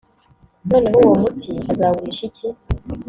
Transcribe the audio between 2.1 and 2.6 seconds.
iki